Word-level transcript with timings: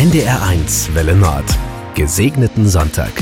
NDR1 0.00 0.94
Welle 0.94 1.14
Nord. 1.14 1.44
Gesegneten 1.94 2.66
Sonntag. 2.66 3.12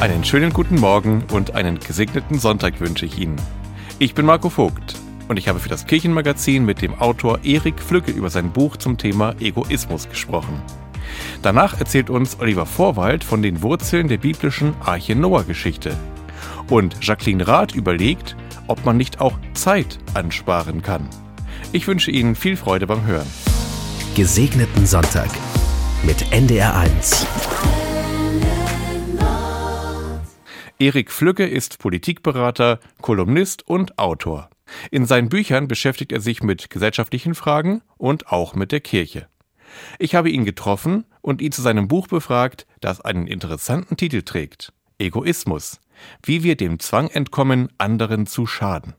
Einen 0.00 0.24
schönen 0.24 0.50
guten 0.50 0.80
Morgen 0.80 1.24
und 1.30 1.54
einen 1.54 1.78
gesegneten 1.78 2.38
Sonntag 2.38 2.80
wünsche 2.80 3.04
ich 3.04 3.18
Ihnen. 3.18 3.36
Ich 3.98 4.14
bin 4.14 4.24
Marco 4.24 4.48
Vogt 4.48 4.94
und 5.28 5.38
ich 5.38 5.48
habe 5.48 5.60
für 5.60 5.68
das 5.68 5.86
Kirchenmagazin 5.86 6.64
mit 6.64 6.80
dem 6.80 6.94
Autor 6.94 7.40
Erik 7.44 7.82
Flücke 7.82 8.12
über 8.12 8.30
sein 8.30 8.50
Buch 8.50 8.78
zum 8.78 8.96
Thema 8.96 9.34
Egoismus 9.38 10.08
gesprochen. 10.08 10.62
Danach 11.42 11.78
erzählt 11.78 12.08
uns 12.08 12.40
Oliver 12.40 12.64
Vorwald 12.64 13.22
von 13.22 13.42
den 13.42 13.60
Wurzeln 13.60 14.08
der 14.08 14.16
biblischen 14.16 14.72
Arche 14.80 15.14
Noah-Geschichte. 15.14 15.94
Und 16.70 16.96
Jacqueline 17.02 17.46
Rath 17.46 17.74
überlegt, 17.74 18.36
ob 18.68 18.86
man 18.86 18.96
nicht 18.96 19.20
auch 19.20 19.38
Zeit 19.52 19.98
ansparen 20.14 20.80
kann. 20.80 21.06
Ich 21.72 21.86
wünsche 21.86 22.10
Ihnen 22.10 22.36
viel 22.36 22.56
Freude 22.56 22.86
beim 22.86 23.04
Hören. 23.04 23.26
Gesegneten 24.16 24.86
Sonntag 24.86 25.28
mit 26.02 26.16
NDR1. 26.32 27.26
Erik 30.78 31.12
Flügge 31.12 31.46
ist 31.46 31.78
Politikberater, 31.78 32.80
Kolumnist 33.02 33.68
und 33.68 33.98
Autor. 33.98 34.48
In 34.90 35.04
seinen 35.04 35.28
Büchern 35.28 35.68
beschäftigt 35.68 36.12
er 36.12 36.22
sich 36.22 36.42
mit 36.42 36.70
gesellschaftlichen 36.70 37.34
Fragen 37.34 37.82
und 37.98 38.28
auch 38.28 38.54
mit 38.54 38.72
der 38.72 38.80
Kirche. 38.80 39.28
Ich 39.98 40.14
habe 40.14 40.30
ihn 40.30 40.46
getroffen 40.46 41.04
und 41.20 41.42
ihn 41.42 41.52
zu 41.52 41.60
seinem 41.60 41.86
Buch 41.86 42.08
befragt, 42.08 42.66
das 42.80 43.02
einen 43.02 43.26
interessanten 43.26 43.98
Titel 43.98 44.22
trägt. 44.22 44.72
Egoismus. 44.98 45.78
Wie 46.22 46.42
wir 46.42 46.56
dem 46.56 46.78
Zwang 46.78 47.10
entkommen, 47.10 47.68
anderen 47.76 48.26
zu 48.26 48.46
schaden. 48.46 48.94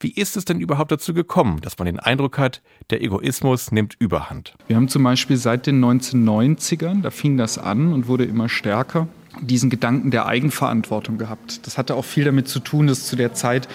Wie 0.00 0.12
ist 0.12 0.36
es 0.36 0.44
denn 0.44 0.60
überhaupt 0.60 0.92
dazu 0.92 1.12
gekommen, 1.12 1.60
dass 1.60 1.78
man 1.78 1.86
den 1.86 1.98
Eindruck 1.98 2.38
hat, 2.38 2.62
der 2.90 3.02
Egoismus 3.02 3.72
nimmt 3.72 3.96
überhand? 3.98 4.54
Wir 4.68 4.76
haben 4.76 4.88
zum 4.88 5.02
Beispiel 5.02 5.36
seit 5.36 5.66
den 5.66 5.84
1990ern, 5.84 7.02
da 7.02 7.10
fing 7.10 7.36
das 7.36 7.58
an 7.58 7.92
und 7.92 8.06
wurde 8.06 8.24
immer 8.24 8.48
stärker, 8.48 9.08
diesen 9.40 9.70
Gedanken 9.70 10.10
der 10.10 10.26
Eigenverantwortung 10.26 11.18
gehabt. 11.18 11.66
Das 11.66 11.78
hatte 11.78 11.94
auch 11.94 12.04
viel 12.04 12.24
damit 12.24 12.48
zu 12.48 12.60
tun, 12.60 12.86
dass 12.86 13.06
zu 13.06 13.16
der 13.16 13.34
Zeit 13.34 13.68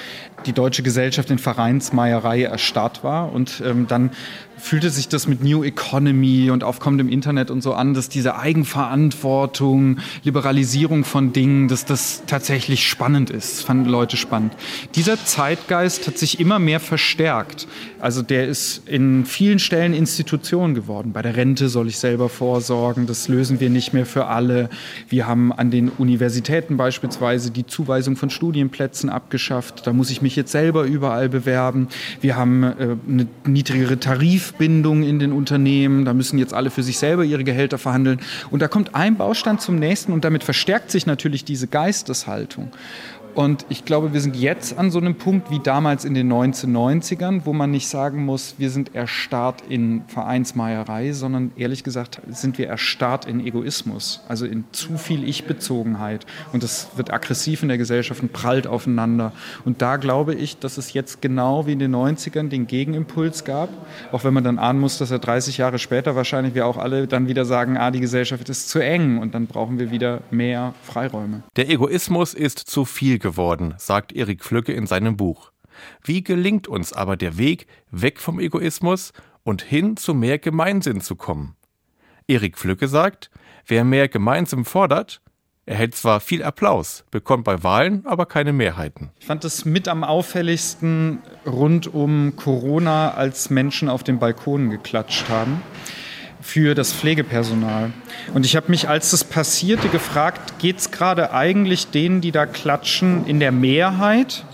die 0.46 0.54
deutsche 0.54 0.84
Gesellschaft 0.84 1.30
in 1.30 1.40
Vereinsmeierei 1.40 2.44
erstarrt 2.44 3.04
war 3.04 3.32
und 3.32 3.62
ähm, 3.66 3.88
dann 3.88 4.12
fühlte 4.64 4.90
sich 4.90 5.10
das 5.10 5.28
mit 5.28 5.44
New 5.44 5.62
Economy 5.64 6.50
und 6.50 6.64
aufkommendem 6.64 7.10
Internet 7.10 7.52
und 7.52 7.62
so 7.62 7.74
an, 7.74 7.94
dass 7.94 8.08
diese 8.08 8.38
Eigenverantwortung, 8.38 9.98
Liberalisierung 10.24 11.04
von 11.04 11.34
Dingen, 11.34 11.68
dass 11.68 11.84
das 11.84 12.24
tatsächlich 12.28 12.88
spannend 12.88 13.30
ist. 13.30 13.62
Fanden 13.66 13.90
Leute 13.90 14.16
spannend. 14.16 14.54
Dieser 14.96 15.24
Zeitgeist 15.24 16.08
hat 16.08 16.18
sich 16.18 16.40
immer 16.40 16.60
mehr 16.60 16.80
verstärkt. 16.80 17.68
Also 18.00 18.22
der 18.22 18.48
ist 18.48 18.88
in 18.88 19.26
vielen 19.26 19.60
Stellen 19.60 19.94
Institution 19.94 20.76
geworden. 20.76 21.12
Bei 21.12 21.22
der 21.22 21.36
Rente 21.36 21.68
soll 21.68 21.90
ich 21.90 22.00
selber 22.00 22.30
vorsorgen, 22.30 23.06
das 23.06 23.28
lösen 23.28 23.60
wir 23.60 23.70
nicht 23.70 23.94
mehr 23.94 24.06
für 24.06 24.28
alle. 24.28 24.70
Wir 25.10 25.28
haben 25.28 25.52
an 25.52 25.72
den 25.72 25.90
Universitäten 25.90 26.78
beispielsweise 26.78 27.52
die 27.52 27.68
Zuweisung 27.68 28.16
von 28.16 28.30
Studienplätzen 28.30 29.10
abgeschafft. 29.10 29.86
Da 29.86 29.92
muss 29.92 30.10
ich 30.10 30.22
mich 30.22 30.38
jetzt 30.38 30.54
selber 30.54 30.84
überall 30.84 31.28
bewerben. 31.28 31.90
Wir 32.22 32.38
haben 32.38 32.64
äh, 32.64 32.96
eine 33.10 33.28
niedrigere 33.46 34.00
Tarif 34.00 34.53
Tarifbindung 34.54 35.04
in 35.04 35.20
den 35.20 35.32
Unternehmen. 35.32 36.06
Da 36.06 36.14
müssen 36.14 36.38
jetzt 36.38 36.54
alle 36.54 36.70
für 36.70 36.84
sich 36.84 36.98
selber 36.98 37.24
ihre 37.24 37.44
Gehälter 37.44 37.78
verhandeln. 37.78 38.20
Und 38.52 38.62
da 38.62 38.68
kommt 38.68 38.96
ein 38.96 39.16
Baustand 39.16 39.62
zum 39.62 39.76
nächsten 39.76 40.14
und 40.14 40.24
damit 40.24 40.44
verstärkt 40.44 40.92
sich 40.92 41.06
natürlich 41.06 41.44
diese 41.44 41.68
Geisteshaltung. 41.68 42.72
Und 43.36 43.66
ich 43.70 43.84
glaube, 43.84 44.14
wir 44.14 44.22
sind 44.22 44.36
jetzt 44.36 44.78
an 44.78 44.92
so 44.92 45.00
einem 45.00 45.16
Punkt 45.16 45.50
wie 45.50 45.60
damals 45.60 46.06
in 46.06 46.14
den 46.14 46.32
1990ern, 46.32 47.42
wo 47.46 47.54
man 47.54 47.72
nicht 47.72 47.88
sagen 47.88 48.26
muss, 48.26 48.56
wir 48.60 48.70
sind 48.70 48.94
erstarrt 48.94 49.64
in 49.68 50.04
Vereinsmeierei, 50.08 51.14
sondern 51.14 51.52
ehrlich 51.56 51.84
gesagt 51.84 52.22
sind 52.30 52.58
wir 52.60 52.68
erstarrt 52.68 53.26
in 53.26 53.46
Egoismus, 53.46 54.22
also 54.28 54.46
in 54.46 54.66
zu 54.72 54.98
viel 54.98 55.28
Ich-Bezogenheit. 55.28 56.28
Und 56.52 56.62
das 56.62 56.90
wird 56.96 57.12
aggressiv 57.12 57.64
in 57.64 57.70
der 57.70 57.80
Gesellschaft 57.80 58.22
und 58.22 58.34
prallt 58.34 58.68
aufeinander. 58.68 59.32
Und 59.66 59.82
da 59.82 59.98
glaube 59.98 60.36
ich, 60.36 60.60
dass 60.60 60.78
es 60.78 60.94
jetzt 60.94 61.22
genau 61.22 61.66
wie 61.66 61.74
in 61.74 61.80
den 61.80 61.96
90ern 61.96 62.50
den 62.50 62.68
Gegenimpuls 62.68 63.46
gab, 63.46 63.70
auch 64.12 64.24
wenn 64.24 64.34
man 64.34 64.44
dann 64.44 64.60
ahnen 64.60 64.80
muss, 64.80 65.00
dass 65.00 65.10
er 65.10 65.20
30 65.20 65.58
Jahre 65.58 65.80
später 65.80 66.16
wahrscheinlich 66.16 66.54
wir 66.54 66.68
auch 66.68 66.78
alle 66.78 67.08
dann 67.08 67.28
wieder 67.28 67.46
sagen, 67.46 67.78
ah, 67.78 67.90
die 67.90 68.00
Gesellschaft 68.00 68.48
ist 68.50 68.70
zu 68.70 68.80
eng 68.80 69.18
und 69.18 69.34
dann 69.34 69.48
brauchen 69.48 69.80
wir 69.80 69.90
wieder 69.90 70.22
mehr 70.30 70.76
Freiräume. 70.84 71.42
Der 71.56 71.70
Egoismus 71.70 72.36
ist 72.36 72.60
zu 72.60 72.86
viel 72.86 73.23
geworden, 73.24 73.74
sagt 73.78 74.14
Erik 74.14 74.44
Flücke 74.46 74.74
in 74.74 74.86
seinem 74.86 75.18
Buch. 75.18 75.52
Wie 76.04 76.24
gelingt 76.24 76.68
uns 76.68 76.94
aber 76.94 77.18
der 77.18 77.40
Weg 77.40 77.66
weg 77.90 78.20
vom 78.20 78.40
Egoismus 78.40 79.14
und 79.44 79.64
hin 79.64 79.98
zu 79.98 80.14
mehr 80.14 80.38
Gemeinsinn 80.38 81.02
zu 81.02 81.16
kommen? 81.16 81.56
Erik 82.28 82.60
Flücke 82.60 82.88
sagt, 82.88 83.32
wer 83.66 83.84
mehr 83.84 84.08
Gemeinsinn 84.08 84.66
fordert, 84.66 85.22
erhält 85.66 85.96
zwar 85.96 86.20
viel 86.20 86.44
Applaus, 86.44 87.06
bekommt 87.10 87.46
bei 87.46 87.64
Wahlen 87.64 88.06
aber 88.06 88.28
keine 88.28 88.54
Mehrheiten. 88.54 89.12
Ich 89.20 89.26
fand 89.26 89.44
es 89.46 89.66
mit 89.66 89.88
am 89.88 90.04
auffälligsten 90.04 91.20
rund 91.46 91.92
um 91.92 92.36
Corona, 92.36 93.14
als 93.14 93.50
Menschen 93.50 93.90
auf 93.90 94.04
den 94.04 94.20
Balkonen 94.20 94.70
geklatscht 94.70 95.30
haben 95.30 95.62
für 96.44 96.76
das 96.76 96.92
Pflegepersonal. 96.92 97.92
Und 98.34 98.46
ich 98.46 98.56
habe 98.58 98.70
mich, 98.70 98.90
als 98.90 99.12
das 99.12 99.24
passierte, 99.24 99.88
gefragt, 99.88 100.60
geht 100.60 100.78
es 100.78 100.92
gerade 100.92 101.32
eigentlich 101.32 101.88
denen, 101.88 102.20
die 102.20 102.32
da 102.32 102.46
klatschen, 102.46 103.26
in 103.26 103.40
der 103.40 103.54
Mehrheit 103.54 104.46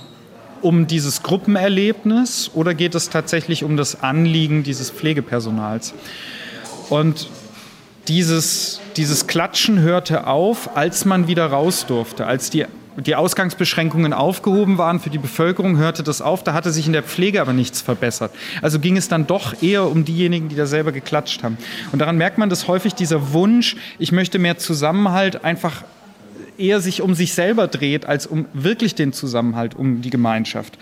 um 0.61 0.87
dieses 0.87 1.23
Gruppenerlebnis 1.23 2.51
oder 2.53 2.73
geht 2.75 2.93
es 2.93 3.09
tatsächlich 3.09 3.63
um 3.63 3.75
das 3.75 4.03
Anliegen 4.03 4.63
dieses 4.63 4.91
Pflegepersonals? 4.91 5.93
Und 6.89 7.27
dieses, 8.07 8.81
dieses 8.95 9.25
Klatschen 9.27 9.79
hörte 9.79 10.27
auf, 10.27 10.77
als 10.77 11.05
man 11.05 11.27
wieder 11.27 11.47
raus 11.47 11.85
durfte, 11.87 12.27
als 12.27 12.49
die 12.49 12.65
die 13.01 13.15
Ausgangsbeschränkungen 13.15 14.13
aufgehoben 14.13 14.77
waren 14.77 14.99
für 14.99 15.09
die 15.09 15.17
Bevölkerung, 15.17 15.77
hörte 15.77 16.03
das 16.03 16.21
auf. 16.21 16.43
Da 16.43 16.53
hatte 16.53 16.71
sich 16.71 16.87
in 16.87 16.93
der 16.93 17.03
Pflege 17.03 17.41
aber 17.41 17.53
nichts 17.53 17.81
verbessert. 17.81 18.31
Also 18.61 18.79
ging 18.79 18.97
es 18.97 19.07
dann 19.07 19.27
doch 19.27 19.61
eher 19.61 19.89
um 19.89 20.05
diejenigen, 20.05 20.49
die 20.49 20.55
da 20.55 20.65
selber 20.65 20.91
geklatscht 20.91 21.43
haben. 21.43 21.57
Und 21.91 21.99
daran 21.99 22.17
merkt 22.17 22.37
man, 22.37 22.49
dass 22.49 22.67
häufig 22.67 22.95
dieser 22.95 23.33
Wunsch, 23.33 23.75
ich 23.97 24.11
möchte 24.11 24.39
mehr 24.39 24.57
Zusammenhalt, 24.57 25.43
einfach 25.43 25.83
eher 26.57 26.81
sich 26.81 27.01
um 27.01 27.15
sich 27.15 27.33
selber 27.33 27.67
dreht, 27.67 28.05
als 28.05 28.27
um 28.27 28.45
wirklich 28.53 28.95
den 28.95 29.13
Zusammenhalt, 29.13 29.75
um 29.75 30.01
die 30.01 30.09
Gemeinschaft 30.09 30.77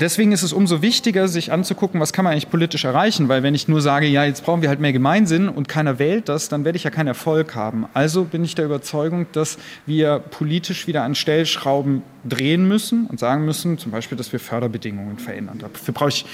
deswegen 0.00 0.32
ist 0.32 0.42
es 0.42 0.52
umso 0.52 0.82
wichtiger, 0.82 1.28
sich 1.28 1.52
anzugucken, 1.52 2.00
was 2.00 2.12
kann 2.12 2.24
man 2.24 2.32
eigentlich 2.32 2.50
politisch 2.50 2.84
erreichen, 2.84 3.28
weil 3.28 3.42
wenn 3.42 3.54
ich 3.54 3.68
nur 3.68 3.80
sage, 3.80 4.06
ja, 4.06 4.24
jetzt 4.24 4.44
brauchen 4.44 4.62
wir 4.62 4.68
halt 4.68 4.80
mehr 4.80 4.92
Gemeinsinn 4.92 5.48
und 5.48 5.68
keiner 5.68 5.98
wählt 5.98 6.28
das, 6.28 6.48
dann 6.48 6.64
werde 6.64 6.76
ich 6.76 6.84
ja 6.84 6.90
keinen 6.90 7.08
Erfolg 7.08 7.54
haben. 7.54 7.86
Also 7.94 8.24
bin 8.24 8.44
ich 8.44 8.54
der 8.54 8.64
Überzeugung, 8.64 9.26
dass 9.32 9.58
wir 9.86 10.18
politisch 10.18 10.86
wieder 10.86 11.02
an 11.02 11.14
Stellschrauben 11.14 12.02
drehen 12.24 12.66
müssen 12.66 13.06
und 13.06 13.18
sagen 13.20 13.44
müssen, 13.44 13.78
zum 13.78 13.92
Beispiel, 13.92 14.18
dass 14.18 14.32
wir 14.32 14.40
Förderbedingungen 14.40 15.18
verändern. 15.18 15.58
Dafür 15.58 15.94
brauche 15.94 16.10
ich 16.10 16.24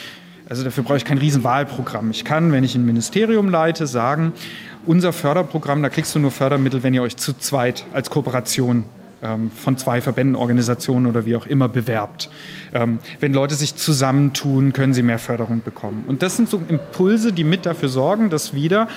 also 0.48 0.64
dafür 0.64 0.82
brauche 0.82 0.96
ich 0.96 1.04
kein 1.04 1.18
Riesenwahlprogramm. 1.18 2.10
Ich 2.10 2.24
kann, 2.24 2.52
wenn 2.52 2.64
ich 2.64 2.74
ein 2.74 2.86
Ministerium 2.86 3.50
leite, 3.50 3.86
sagen, 3.86 4.32
unser 4.86 5.12
Förderprogramm, 5.12 5.82
da 5.82 5.90
kriegst 5.90 6.14
du 6.14 6.18
nur 6.18 6.30
Fördermittel, 6.30 6.82
wenn 6.82 6.94
ihr 6.94 7.02
euch 7.02 7.18
zu 7.18 7.36
zweit 7.36 7.84
als 7.92 8.08
Kooperation 8.08 8.84
von 9.20 9.76
zwei 9.76 10.00
Verbänden, 10.00 10.36
Organisationen 10.36 11.06
oder 11.06 11.26
wie 11.26 11.36
auch 11.36 11.46
immer 11.46 11.68
bewerbt. 11.68 12.30
Ähm, 12.72 12.98
wenn 13.20 13.32
Leute 13.32 13.54
sich 13.54 13.74
zusammentun, 13.74 14.72
können 14.72 14.94
sie 14.94 15.02
mehr 15.02 15.18
Förderung 15.18 15.62
bekommen. 15.64 16.04
Und 16.06 16.22
das 16.22 16.36
sind 16.36 16.48
so 16.48 16.62
Impulse, 16.68 17.32
die 17.32 17.44
mit 17.44 17.66
dafür 17.66 17.88
sorgen, 17.88 18.30
dass 18.30 18.54
wieder 18.54 18.88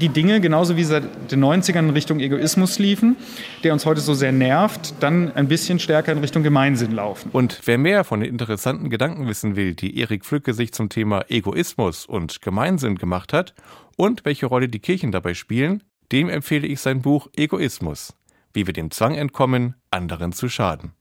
die 0.00 0.08
Dinge, 0.08 0.40
genauso 0.40 0.76
wie 0.76 0.84
seit 0.84 1.30
den 1.30 1.44
90ern 1.44 1.80
in 1.80 1.90
Richtung 1.90 2.20
Egoismus 2.20 2.78
liefen, 2.78 3.16
der 3.62 3.72
uns 3.72 3.84
heute 3.86 4.00
so 4.00 4.14
sehr 4.14 4.32
nervt, 4.32 4.94
dann 5.00 5.32
ein 5.32 5.48
bisschen 5.48 5.78
stärker 5.78 6.12
in 6.12 6.18
Richtung 6.18 6.42
Gemeinsinn 6.42 6.92
laufen. 6.92 7.30
Und 7.32 7.60
wer 7.64 7.78
mehr 7.78 8.04
von 8.04 8.20
den 8.20 8.30
interessanten 8.30 8.90
Gedanken 8.90 9.28
wissen 9.28 9.56
will, 9.56 9.74
die 9.74 9.98
Erik 9.98 10.24
Flücke 10.24 10.54
sich 10.54 10.72
zum 10.72 10.88
Thema 10.88 11.24
Egoismus 11.28 12.06
und 12.06 12.40
Gemeinsinn 12.40 12.96
gemacht 12.96 13.32
hat 13.32 13.54
und 13.96 14.24
welche 14.24 14.46
Rolle 14.46 14.68
die 14.68 14.80
Kirchen 14.80 15.12
dabei 15.12 15.34
spielen, 15.34 15.82
dem 16.12 16.28
empfehle 16.28 16.66
ich 16.66 16.80
sein 16.80 17.02
Buch 17.02 17.28
Egoismus 17.36 18.14
wie 18.54 18.66
wir 18.66 18.72
dem 18.72 18.90
Zwang 18.90 19.14
entkommen, 19.14 19.74
anderen 19.90 20.32
zu 20.32 20.48
schaden. 20.48 20.92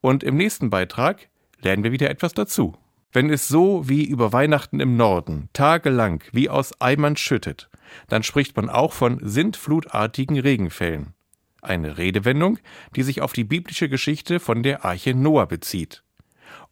Und 0.00 0.22
im 0.22 0.36
nächsten 0.36 0.70
Beitrag 0.70 1.28
lernen 1.60 1.84
wir 1.84 1.92
wieder 1.92 2.08
etwas 2.08 2.32
dazu. 2.32 2.74
Wenn 3.12 3.30
es 3.30 3.48
so 3.48 3.88
wie 3.88 4.04
über 4.04 4.32
Weihnachten 4.32 4.80
im 4.80 4.96
Norden 4.96 5.48
tagelang 5.52 6.22
wie 6.32 6.48
aus 6.48 6.80
Eimern 6.80 7.16
schüttet, 7.16 7.68
dann 8.08 8.22
spricht 8.22 8.56
man 8.56 8.68
auch 8.68 8.92
von 8.92 9.18
sintflutartigen 9.22 10.38
Regenfällen. 10.38 11.14
Eine 11.62 11.98
Redewendung, 11.98 12.58
die 12.94 13.02
sich 13.02 13.20
auf 13.22 13.32
die 13.32 13.44
biblische 13.44 13.88
Geschichte 13.88 14.40
von 14.40 14.62
der 14.62 14.84
Arche 14.84 15.14
Noah 15.14 15.46
bezieht. 15.46 16.02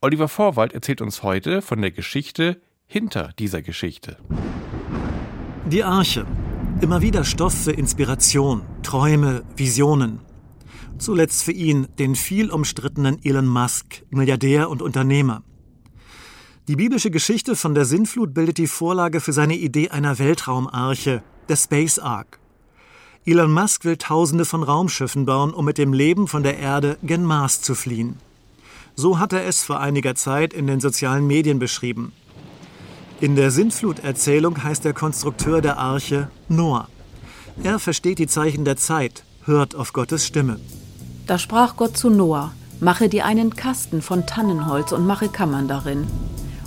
Oliver 0.00 0.29
Vorwald 0.29 0.73
erzählt 0.73 1.00
uns 1.00 1.23
heute 1.23 1.62
von 1.62 1.81
der 1.81 1.91
Geschichte 1.91 2.61
hinter 2.87 3.31
dieser 3.38 3.62
Geschichte. 3.62 4.19
Die 5.67 5.82
Arche, 5.82 6.26
Immer 6.82 7.00
wieder 7.00 7.25
Stoff 7.25 7.55
für 7.55 7.73
Inspiration, 7.73 8.61
Träume, 8.82 9.44
Visionen. 9.56 10.20
Zuletzt 10.99 11.43
für 11.43 11.52
ihn, 11.52 11.88
den 11.99 12.14
viel 12.14 12.50
umstrittenen 12.50 13.19
Elon 13.25 13.46
Musk, 13.46 14.02
Milliardär 14.11 14.69
und 14.69 14.82
Unternehmer. 14.82 15.43
Die 16.69 16.76
biblische 16.76 17.11
Geschichte 17.11 17.56
von 17.56 17.75
der 17.75 17.87
Sintflut 17.87 18.34
bildet 18.34 18.58
die 18.58 18.67
Vorlage 18.67 19.20
für 19.20 19.32
seine 19.32 19.56
Idee 19.56 19.88
einer 19.88 20.19
Weltraumarche, 20.19 21.23
der 21.49 21.56
Space 21.56 21.99
Ark. 21.99 22.38
Elon 23.25 23.52
Musk 23.52 23.87
will 23.87 23.96
Tausende 23.96 24.44
von 24.44 24.62
Raumschiffen 24.62 25.25
bauen, 25.25 25.55
um 25.55 25.64
mit 25.64 25.78
dem 25.78 25.94
Leben 25.94 26.28
von 26.28 26.43
der 26.43 26.58
Erde 26.58 26.99
gen 27.02 27.25
Mars 27.25 27.62
zu 27.62 27.75
fliehen. 27.75 28.19
So 28.94 29.19
hat 29.19 29.32
er 29.32 29.46
es 29.46 29.62
vor 29.62 29.81
einiger 29.81 30.14
Zeit 30.14 30.52
in 30.52 30.67
den 30.67 30.81
sozialen 30.81 31.26
Medien 31.26 31.58
beschrieben. 31.58 32.12
In 33.18 33.34
der 33.34 33.50
Sintflut-Erzählung 33.50 34.62
heißt 34.62 34.84
der 34.84 34.92
Konstrukteur 34.92 35.62
der 35.62 35.78
Arche 35.78 36.28
Noah. 36.48 36.86
Er 37.64 37.78
versteht 37.78 38.18
die 38.18 38.26
Zeichen 38.26 38.66
der 38.66 38.76
Zeit, 38.76 39.24
hört 39.46 39.74
auf 39.74 39.94
Gottes 39.94 40.26
Stimme. 40.26 40.60
Da 41.26 41.38
sprach 41.38 41.76
Gott 41.76 41.96
zu 41.96 42.10
Noah: 42.10 42.52
Mache 42.78 43.08
dir 43.08 43.24
einen 43.24 43.56
Kasten 43.56 44.02
von 44.02 44.26
Tannenholz 44.26 44.92
und 44.92 45.06
mache 45.06 45.28
Kammern 45.28 45.66
darin. 45.66 46.06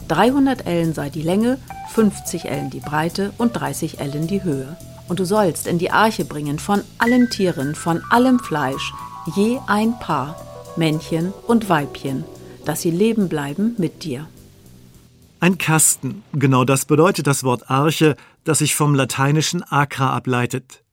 300 0.07 0.65
Ellen 0.65 0.95
sei 0.95 1.11
die 1.11 1.21
Länge, 1.21 1.59
50 1.93 2.45
Ellen 2.45 2.71
die 2.71 2.79
Breite 2.79 3.31
und 3.37 3.51
30 3.51 3.99
Ellen 3.99 4.25
die 4.25 4.43
Höhe. 4.43 4.75
Und 5.07 5.19
du 5.19 5.25
sollst 5.25 5.67
in 5.67 5.77
die 5.77 5.91
Arche 5.91 6.25
bringen 6.25 6.57
von 6.57 6.81
allen 6.97 7.29
Tieren, 7.29 7.75
von 7.75 8.01
allem 8.09 8.39
Fleisch, 8.39 8.91
je 9.35 9.59
ein 9.67 9.99
Paar, 9.99 10.35
Männchen 10.77 11.31
und 11.45 11.69
Weibchen, 11.69 12.23
dass 12.65 12.81
sie 12.81 12.91
leben 12.91 13.29
bleiben 13.29 13.75
mit 13.77 14.03
dir. 14.03 14.25
Ein 15.41 15.57
Kasten, 15.57 16.23
genau 16.33 16.65
das 16.65 16.83
bedeutet 16.83 17.25
das 17.25 17.45
Wort 17.45 17.69
Arche, 17.69 18.17
das 18.43 18.59
sich 18.59 18.75
vom 18.75 18.93
lateinischen 18.93 19.63
Acra 19.63 20.09
ableitet. 20.09 20.83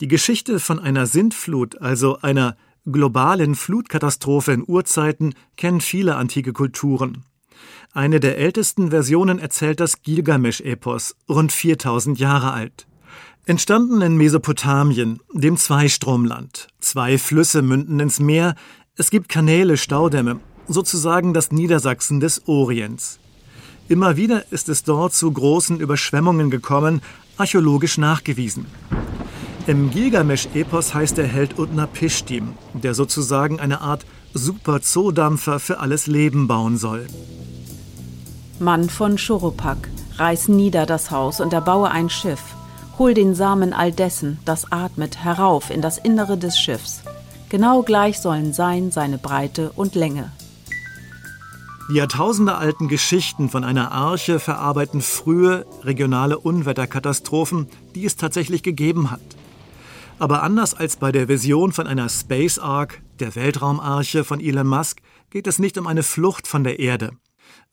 Die 0.00 0.08
Geschichte 0.08 0.60
von 0.60 0.78
einer 0.78 1.06
Sintflut, 1.06 1.80
also 1.80 2.18
einer 2.20 2.56
globalen 2.84 3.54
Flutkatastrophe 3.54 4.52
in 4.52 4.64
Urzeiten, 4.66 5.34
kennen 5.56 5.80
viele 5.80 6.16
antike 6.16 6.52
Kulturen. 6.52 7.24
Eine 7.92 8.20
der 8.20 8.36
ältesten 8.36 8.90
Versionen 8.90 9.38
erzählt 9.38 9.80
das 9.80 10.02
Gilgamesch-Epos, 10.02 11.16
rund 11.28 11.50
4000 11.50 12.18
Jahre 12.18 12.52
alt. 12.52 12.86
Entstanden 13.46 14.02
in 14.02 14.16
Mesopotamien, 14.16 15.20
dem 15.32 15.56
Zweistromland. 15.56 16.68
Zwei 16.80 17.16
Flüsse 17.16 17.62
münden 17.62 17.98
ins 17.98 18.20
Meer, 18.20 18.56
es 18.96 19.10
gibt 19.10 19.30
Kanäle, 19.30 19.78
Staudämme, 19.78 20.40
sozusagen 20.68 21.32
das 21.32 21.50
Niedersachsen 21.50 22.20
des 22.20 22.46
Orients. 22.46 23.19
Immer 23.90 24.16
wieder 24.16 24.50
ist 24.50 24.70
es 24.70 24.82
dort 24.84 25.12
zu 25.12 25.30
großen 25.30 25.78
Überschwemmungen 25.80 26.50
gekommen, 26.50 27.02
archäologisch 27.36 27.98
nachgewiesen. 27.98 28.64
Im 29.66 29.90
Gilgamesch-Epos 29.90 30.94
heißt 30.94 31.18
der 31.18 31.26
Held 31.26 31.58
Utnapishtim, 31.58 32.54
der 32.72 32.94
sozusagen 32.94 33.60
eine 33.60 33.82
Art 33.82 34.06
Super-Zoodampfer 34.32 35.60
für 35.60 35.80
alles 35.80 36.06
Leben 36.06 36.48
bauen 36.48 36.78
soll. 36.78 37.06
Mann 38.58 38.88
von 38.88 39.18
Schurupak, 39.18 39.90
reiß 40.16 40.48
nieder 40.48 40.86
das 40.86 41.10
Haus 41.10 41.40
und 41.42 41.52
erbaue 41.52 41.90
ein 41.90 42.08
Schiff– 42.08 42.40
Hol 43.00 43.14
den 43.14 43.34
Samen 43.34 43.72
all 43.72 43.92
dessen, 43.92 44.38
das 44.44 44.70
atmet, 44.70 45.24
herauf 45.24 45.70
in 45.70 45.80
das 45.80 45.96
Innere 45.96 46.36
des 46.36 46.58
Schiffs. 46.58 47.00
Genau 47.48 47.82
gleich 47.82 48.20
sollen 48.20 48.52
sein 48.52 48.90
seine 48.90 49.16
Breite 49.16 49.72
und 49.74 49.94
Länge. 49.94 50.30
Die 51.90 51.96
jahrtausendealten 51.96 52.86
Geschichten 52.86 53.48
von 53.48 53.64
einer 53.64 53.90
Arche 53.90 54.38
verarbeiten 54.38 55.00
frühe 55.00 55.66
regionale 55.82 56.38
Unwetterkatastrophen, 56.38 57.66
die 57.96 58.04
es 58.04 58.14
tatsächlich 58.14 58.62
gegeben 58.62 59.10
hat. 59.10 59.20
Aber 60.20 60.44
anders 60.44 60.72
als 60.72 60.94
bei 60.94 61.10
der 61.10 61.26
Vision 61.26 61.72
von 61.72 61.88
einer 61.88 62.08
Space 62.08 62.60
Ark, 62.60 63.02
der 63.18 63.34
Weltraumarche 63.34 64.22
von 64.22 64.38
Elon 64.38 64.68
Musk, 64.68 65.00
geht 65.30 65.48
es 65.48 65.58
nicht 65.58 65.78
um 65.78 65.88
eine 65.88 66.04
Flucht 66.04 66.46
von 66.46 66.62
der 66.62 66.78
Erde, 66.78 67.10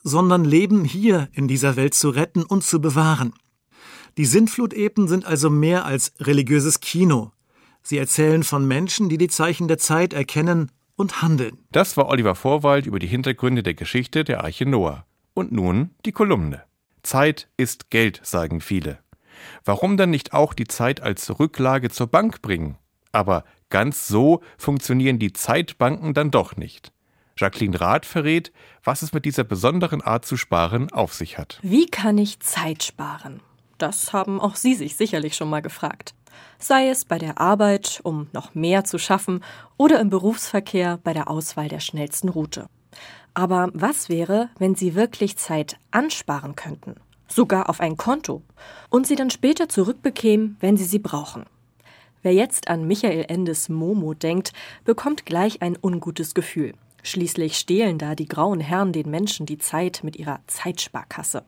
sondern 0.01 0.45
Leben 0.45 0.83
hier 0.83 1.29
in 1.33 1.47
dieser 1.47 1.75
Welt 1.75 1.93
zu 1.93 2.09
retten 2.09 2.41
und 2.41 2.63
zu 2.63 2.81
bewahren. 2.81 3.33
Die 4.17 4.25
Sintflutepen 4.25 5.07
sind 5.07 5.25
also 5.25 5.51
mehr 5.51 5.85
als 5.85 6.11
religiöses 6.19 6.79
Kino. 6.79 7.33
Sie 7.83 7.99
erzählen 7.99 8.41
von 8.41 8.67
Menschen, 8.67 9.09
die 9.09 9.19
die 9.19 9.29
Zeichen 9.29 9.67
der 9.67 9.77
Zeit 9.77 10.13
erkennen 10.13 10.71
und 10.97 11.21
handeln. 11.21 11.59
Das 11.71 11.95
war 11.95 12.09
Oliver 12.09 12.35
Vorwald 12.35 12.85
über 12.85 12.99
die 12.99 13.07
Hintergründe 13.07 13.63
der 13.63 13.75
Geschichte 13.75 14.25
der 14.25 14.43
Arche 14.43 14.65
Noah. 14.65 15.05
Und 15.33 15.53
nun 15.53 15.91
die 16.05 16.11
Kolumne. 16.11 16.63
Zeit 17.03 17.47
ist 17.55 17.89
Geld, 17.89 18.19
sagen 18.23 18.59
viele. 18.59 18.99
Warum 19.63 19.95
dann 19.95 20.09
nicht 20.09 20.33
auch 20.33 20.53
die 20.53 20.67
Zeit 20.67 21.01
als 21.01 21.39
Rücklage 21.39 21.89
zur 21.89 22.07
Bank 22.07 22.41
bringen? 22.41 22.77
Aber 23.11 23.45
ganz 23.69 24.07
so 24.07 24.41
funktionieren 24.57 25.19
die 25.19 25.31
Zeitbanken 25.31 26.13
dann 26.13 26.31
doch 26.31 26.57
nicht. 26.57 26.91
Jacqueline 27.37 27.79
Rath 27.79 28.05
verrät, 28.05 28.51
was 28.83 29.03
es 29.03 29.13
mit 29.13 29.25
dieser 29.25 29.43
besonderen 29.43 30.01
Art 30.01 30.25
zu 30.25 30.37
sparen 30.37 30.91
auf 30.91 31.13
sich 31.13 31.37
hat. 31.37 31.59
Wie 31.61 31.85
kann 31.85 32.17
ich 32.17 32.39
Zeit 32.39 32.83
sparen? 32.83 33.41
Das 33.77 34.11
haben 34.11 34.41
auch 34.41 34.55
Sie 34.55 34.73
sich 34.73 34.95
sicherlich 34.95 35.35
schon 35.35 35.49
mal 35.49 35.61
gefragt. 35.61 36.15
Sei 36.59 36.89
es 36.89 37.05
bei 37.05 37.17
der 37.17 37.39
Arbeit, 37.39 37.99
um 38.03 38.27
noch 38.33 38.55
mehr 38.55 38.83
zu 38.83 38.97
schaffen, 38.97 39.43
oder 39.77 39.99
im 39.99 40.09
Berufsverkehr 40.09 40.99
bei 41.03 41.13
der 41.13 41.29
Auswahl 41.29 41.67
der 41.67 41.79
schnellsten 41.79 42.29
Route. 42.29 42.67
Aber 43.33 43.69
was 43.73 44.09
wäre, 44.09 44.49
wenn 44.57 44.75
Sie 44.75 44.95
wirklich 44.95 45.37
Zeit 45.37 45.77
ansparen 45.91 46.55
könnten? 46.55 46.95
Sogar 47.27 47.69
auf 47.69 47.81
ein 47.81 47.97
Konto. 47.97 48.41
Und 48.89 49.05
sie 49.05 49.15
dann 49.15 49.29
später 49.29 49.69
zurückbekämen, 49.69 50.57
wenn 50.59 50.77
Sie 50.77 50.85
sie 50.85 50.99
brauchen. 50.99 51.45
Wer 52.23 52.33
jetzt 52.33 52.67
an 52.67 52.87
Michael 52.87 53.25
Endes 53.27 53.69
Momo 53.69 54.13
denkt, 54.13 54.53
bekommt 54.85 55.25
gleich 55.25 55.61
ein 55.61 55.77
ungutes 55.79 56.33
Gefühl. 56.33 56.73
Schließlich 57.03 57.57
stehlen 57.57 57.97
da 57.97 58.15
die 58.15 58.27
grauen 58.27 58.59
Herren 58.59 58.91
den 58.91 59.09
Menschen 59.09 59.45
die 59.45 59.59
Zeit 59.59 60.01
mit 60.03 60.15
ihrer 60.15 60.39
Zeitsparkasse. 60.47 61.43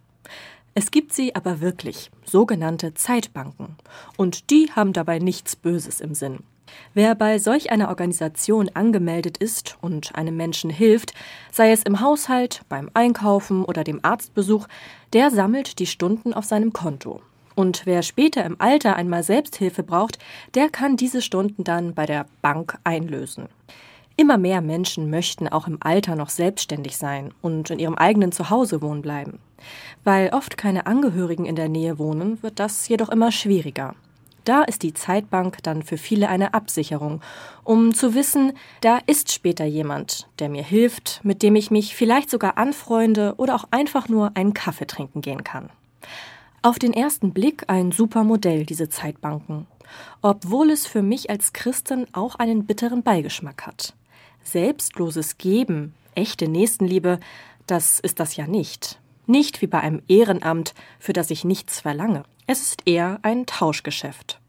Es 0.76 0.92
gibt 0.92 1.14
sie 1.14 1.36
aber 1.36 1.62
wirklich, 1.62 2.12
sogenannte 2.26 2.94
Zeitbanken. 2.94 3.76
Und 4.18 4.50
die 4.50 4.72
haben 4.76 4.94
dabei 4.94 5.20
nichts 5.20 5.56
Böses 5.56 6.00
im 6.00 6.14
Sinn. 6.14 6.40
Wer 6.94 7.16
bei 7.16 7.40
solch 7.40 7.72
einer 7.72 7.90
Organisation 7.90 8.70
angemeldet 8.74 9.38
ist 9.38 9.78
und 9.82 10.16
einem 10.16 10.38
Menschen 10.38 10.70
hilft, 10.70 11.14
sei 11.52 11.72
es 11.72 11.84
im 11.84 12.00
Haushalt, 12.00 12.62
beim 12.70 12.90
Einkaufen 12.94 13.66
oder 13.66 13.84
dem 13.84 14.00
Arztbesuch, 14.04 14.68
der 15.14 15.32
sammelt 15.32 15.80
die 15.80 15.88
Stunden 15.88 16.34
auf 16.34 16.46
seinem 16.46 16.74
Konto. 16.74 17.22
Und 17.56 17.86
wer 17.86 18.04
später 18.04 18.46
im 18.46 18.56
Alter 18.60 18.96
einmal 18.96 19.24
Selbsthilfe 19.24 19.84
braucht, 19.84 20.18
der 20.54 20.70
kann 20.70 20.96
diese 20.96 21.22
Stunden 21.22 21.64
dann 21.64 21.94
bei 21.94 22.06
der 22.06 22.26
Bank 22.42 22.78
einlösen. 22.84 23.50
Immer 24.16 24.38
mehr 24.38 24.62
Menschen 24.62 25.10
möchten 25.10 25.48
auch 25.48 25.68
im 25.68 25.78
Alter 25.82 26.16
noch 26.16 26.30
selbstständig 26.30 26.98
sein 26.98 27.34
und 27.42 27.70
in 27.70 27.80
ihrem 27.80 27.96
eigenen 27.96 28.32
Zuhause 28.32 28.82
wohnen 28.82 29.02
bleiben. 29.02 29.40
Weil 30.04 30.30
oft 30.30 30.58
keine 30.58 30.86
Angehörigen 30.86 31.46
in 31.46 31.56
der 31.56 31.70
Nähe 31.70 32.00
wohnen, 32.00 32.42
wird 32.44 32.60
das 32.60 32.88
jedoch 32.88 33.10
immer 33.10 33.32
schwieriger. 33.32 33.96
Da 34.46 34.64
ist 34.64 34.84
die 34.84 34.94
Zeitbank 34.94 35.62
dann 35.64 35.84
für 35.84 35.98
viele 35.98 36.30
eine 36.30 36.54
Absicherung, 36.54 37.22
um 37.64 37.94
zu 37.94 38.16
wissen, 38.16 38.54
da 38.82 39.00
ist 39.06 39.32
später 39.32 39.66
jemand, 39.66 40.28
der 40.40 40.50
mir 40.50 40.64
hilft, 40.64 41.22
mit 41.24 41.44
dem 41.44 41.56
ich 41.56 41.70
mich 41.70 41.96
vielleicht 41.96 42.30
sogar 42.30 42.58
anfreunde 42.58 43.36
oder 43.38 43.54
auch 43.56 43.66
einfach 43.72 44.10
nur 44.10 44.32
einen 44.36 44.56
Kaffee 44.56 44.88
trinken 44.88 45.22
gehen 45.22 45.44
kann. 45.44 45.70
Auf 46.62 46.80
den 46.80 46.94
ersten 46.94 47.32
Blick 47.32 47.66
ein 47.68 47.92
super 47.92 48.24
Modell, 48.24 48.66
diese 48.66 48.90
Zeitbanken, 48.90 49.68
obwohl 50.22 50.72
es 50.72 50.88
für 50.88 51.04
mich 51.04 51.30
als 51.30 51.54
Christin 51.54 52.08
auch 52.12 52.36
einen 52.36 52.66
bitteren 52.66 53.04
Beigeschmack 53.04 53.68
hat. 53.68 53.94
Selbstloses 54.44 55.38
Geben, 55.38 55.94
echte 56.16 56.48
Nächstenliebe, 56.48 57.20
das 57.68 58.00
ist 58.00 58.20
das 58.20 58.36
ja 58.36 58.48
nicht. 58.48 59.00
Nicht 59.30 59.62
wie 59.62 59.68
bei 59.68 59.80
einem 59.80 60.02
Ehrenamt, 60.08 60.74
für 60.98 61.14
das 61.14 61.30
ich 61.30 61.46
nichts 61.46 61.82
verlange. 61.82 62.24
Es 62.48 62.62
ist 62.62 62.88
eher 62.88 63.20
ein 63.22 63.46
Tauschgeschäft. 63.46 64.40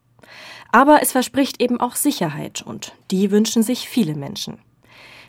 Aber 0.71 1.03
es 1.03 1.11
verspricht 1.11 1.61
eben 1.61 1.79
auch 1.79 1.95
Sicherheit 1.95 2.63
und 2.63 2.95
die 3.11 3.29
wünschen 3.29 3.61
sich 3.61 3.87
viele 3.87 4.15
Menschen. 4.15 4.57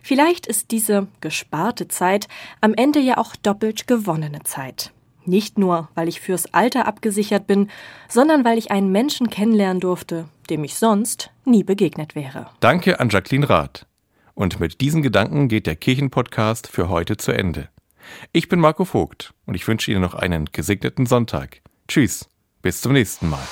Vielleicht 0.00 0.46
ist 0.46 0.70
diese 0.70 1.06
gesparte 1.20 1.86
Zeit 1.86 2.28
am 2.62 2.72
Ende 2.72 2.98
ja 2.98 3.18
auch 3.18 3.36
doppelt 3.36 3.86
gewonnene 3.86 4.42
Zeit. 4.44 4.90
Nicht 5.26 5.58
nur, 5.58 5.90
weil 5.94 6.08
ich 6.08 6.22
fürs 6.22 6.54
Alter 6.54 6.86
abgesichert 6.86 7.46
bin, 7.46 7.68
sondern 8.08 8.46
weil 8.46 8.56
ich 8.56 8.70
einen 8.70 8.90
Menschen 8.90 9.28
kennenlernen 9.28 9.80
durfte, 9.80 10.28
dem 10.48 10.64
ich 10.64 10.76
sonst 10.76 11.30
nie 11.44 11.62
begegnet 11.62 12.14
wäre. 12.14 12.46
Danke 12.60 13.00
an 13.00 13.10
Jacqueline 13.10 13.50
Rath. 13.50 13.84
Und 14.32 14.60
mit 14.60 14.80
diesen 14.80 15.02
Gedanken 15.02 15.48
geht 15.48 15.66
der 15.66 15.76
Kirchenpodcast 15.76 16.68
für 16.68 16.88
heute 16.88 17.18
zu 17.18 17.32
Ende. 17.32 17.68
Ich 18.32 18.48
bin 18.48 18.60
Marco 18.60 18.84
Vogt 18.84 19.34
und 19.46 19.54
ich 19.54 19.66
wünsche 19.66 19.90
Ihnen 19.90 20.00
noch 20.00 20.14
einen 20.14 20.46
gesegneten 20.46 21.06
Sonntag. 21.06 21.60
Tschüss, 21.88 22.28
bis 22.62 22.80
zum 22.80 22.92
nächsten 22.92 23.28
Mal. 23.28 23.46